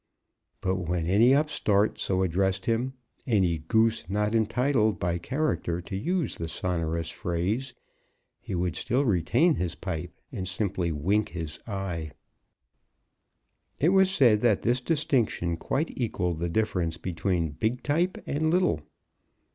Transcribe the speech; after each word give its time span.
But 0.61 0.77
when 0.77 1.05
any 1.05 1.35
upstart 1.35 1.99
so 1.99 2.23
addressed 2.23 2.65
him, 2.65 2.93
any 3.27 3.59
Goose 3.59 4.09
not 4.09 4.33
entitled 4.33 4.97
by 4.99 5.19
character 5.19 5.79
to 5.79 5.95
use 5.95 6.33
the 6.35 6.47
sonorous 6.49 7.11
phrase, 7.11 7.75
he 8.39 8.55
would 8.55 8.75
still 8.75 9.05
retain 9.05 9.53
his 9.57 9.75
pipe, 9.75 10.19
and 10.31 10.47
simply 10.47 10.91
wink 10.91 11.29
his 11.29 11.59
eye. 11.67 12.13
It 13.79 13.89
was 13.89 14.09
said 14.09 14.41
that 14.41 14.63
this 14.63 14.81
distinction 14.81 15.55
quite 15.55 15.95
equalled 15.95 16.39
the 16.39 16.49
difference 16.49 16.97
between 16.97 17.51
big 17.51 17.83
type 17.83 18.17
and 18.25 18.49
little. 18.49 18.81